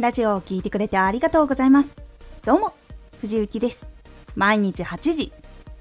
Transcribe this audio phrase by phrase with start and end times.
[0.00, 1.94] ラジオを聴いてくれてありがとうございます。
[2.46, 2.72] どうも、
[3.20, 3.86] 藤幸です。
[4.34, 5.30] 毎日8時、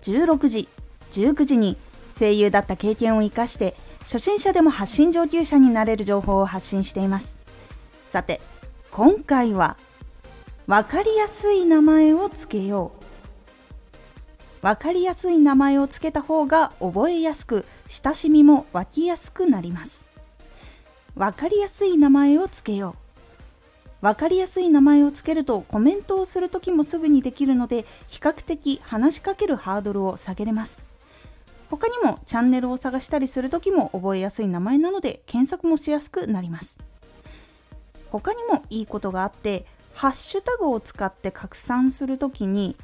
[0.02, 0.68] 16時、
[1.12, 1.78] 19時に
[2.20, 7.38] 声優だった経験を活かして初心者でも発信上級者になれる情報を発信しています。
[8.08, 8.42] さて、
[8.92, 9.78] 今回は
[10.68, 12.92] 分かりやすい名前をつけよ
[14.62, 14.66] う。
[14.66, 20.04] 分かりやすい名前をつけた方が覚えやすく親しみも湧きやすくなります。
[21.16, 23.09] 分かりやすい名前をつけよう。
[24.02, 30.84] 分かりやすい名前をつけるとコメントをする時もすぐにできるので比較的話しかけるハードルを下げれます。
[31.70, 36.80] 他にもチャンネルを探したりする時も覚えやすい名前なので検索もしやすくなります。
[38.10, 42.76] 他にもいいことがあってハッシュタグを使って拡散する時に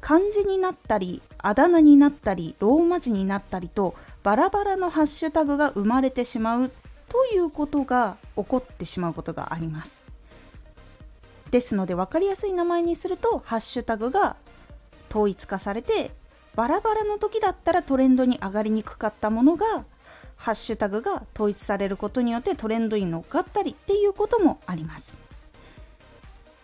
[0.00, 6.70] 漢字になったりあだ名になったりローマ字になったりとバラバラのハッシュタグが生まれてしまう
[7.08, 10.02] ということが起こってしまうことがあります。
[11.50, 14.36] ですので分かりやすい名前にするとハッシュタグが
[15.10, 16.10] 統一化されて
[16.54, 19.84] バラバラの時だったらトレンドに上がりにくかったものが
[20.36, 25.18] ハッシュタグが統一されることによってトレンドに乗っかったりっていうこともあります。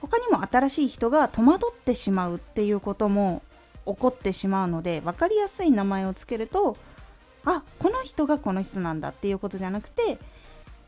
[0.01, 3.43] 他にも新しい人が戸惑ってしまうっていうことも
[3.87, 6.77] 起こってしまうので分かりやすい名前をつけると
[7.45, 10.19] あこの人がこの人なんだっていうことじゃなくて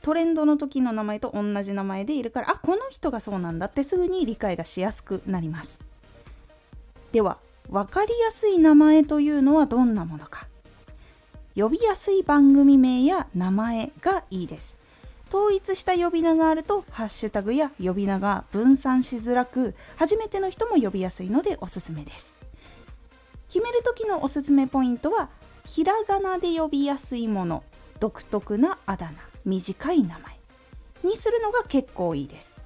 [0.04, 5.80] トレンドの時の名前と同じ名前でいるからあこの人がそうなんだってすぐに理解がしやすくなります。
[7.12, 7.38] では
[7.70, 10.46] 分かりやすい名前というのはどんなものか。
[11.56, 14.76] 呼びやすい番組名や名前がいいです。
[15.30, 22.34] 統一した呼び名があるとハッシュタグや呼び名が分散しづらく初めての人も呼びやすいのでおすすめです。
[23.48, 25.30] 決める時のおすすめポイントは
[25.64, 27.64] ひらがなで呼びやすいもの
[28.00, 29.33] 独特なあだ名。
[29.44, 30.38] 短い名前
[31.02, 32.56] にするのが結構いいです。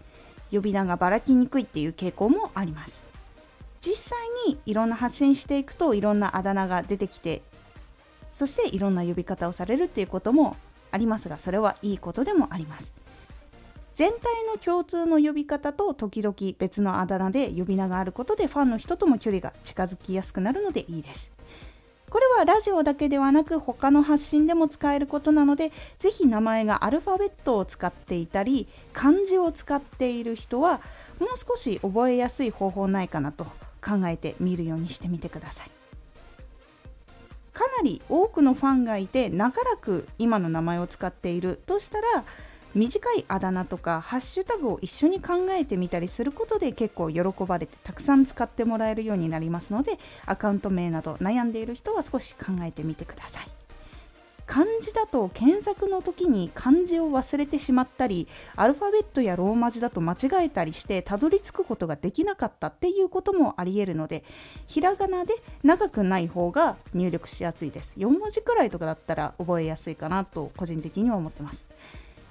[0.50, 3.04] 呼び名がばらきにくいっていう傾向もあります。
[3.80, 7.42] 実際にいろんな発信していくといろんなあだ名が出てきて
[8.32, 10.56] そしていろんな呼び方をされるっていうことも
[10.90, 12.94] ありますがそれはいいことでもあります。
[13.94, 21.32] 全体の共通の呼び方と時々別のあだ名で呼び名があることでファンの人とも距離が近づきやすくなるのでいいです。
[22.10, 30.80] これはラジオだけではなく他の発信でも使えることなのでぜひ名前がアルファベットを使っていたり漢字を使っている人は
[31.18, 33.44] もう少し覚えやすい方法ないかなと
[33.84, 35.70] 考えてみるようにしてみてください。
[37.52, 42.24] かなり多くのファンがいて長らく今の名前を使っているとしたら
[42.78, 53.48] 短いあだ名とかハッシュタグを一緒に考えてみたりすることで結構喜ばれてたくさん使ってもらえるようになりますのでアカウント名など悩んでいる人は少し考えてみてください。
[54.46, 64.24] 漢字だと検索の時に漢字を忘れてしまったりアルファベットやローマ字だと間違えたりしてたどり着くことができなかったっていうこともありえるので
[64.66, 65.34] ひらがなで
[65.64, 67.96] 長くない方が入力しやすいです。
[67.98, 71.68] 4文字くらいとかだったら覚えやすいかなと個人的には思ってます。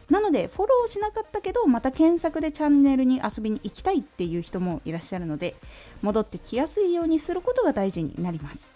[0.10, 5.56] なのでフォローしなかったけどまた検索でチャンネルに遊びに行きたいっていう人もいらっしゃるので
[6.02, 8.72] 戻ってきやすいようにすることが大事になります。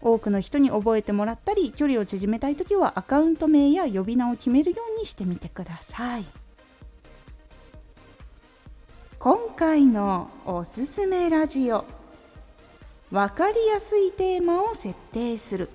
[0.00, 6.24] 多くの人に覚えてもらったり距離を縮めたい時はアカウント名や呼び名を決めるようにしてみてください。
[9.18, 11.86] 今回のおすすめラジオ
[13.10, 15.70] 分かりやすいテーマを設定する。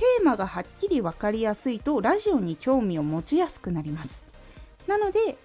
[0.00, 4.24] テーマがはっきり分かりやすいとラジオに興味を持ちやすくなります。
[4.86, 5.36] なので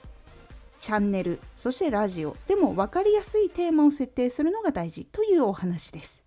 [0.80, 6.24] チャンネルそしてラジオでも分かりやすいテーマを設定するのが大事というお話です。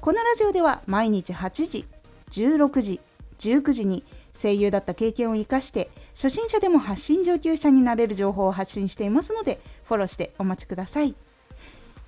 [0.00, 1.86] このラジオでは毎日8時
[2.30, 3.00] 16時
[3.38, 4.02] 19時に
[4.36, 11.14] 声優だった経験を生かして初心者でも発信上級者になれる情報を発信していますのでフォローしてお待ちください。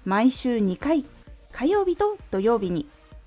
[0.05, 1.05] 毎週2回
[1.53, 2.89] 火曜日と土曜日に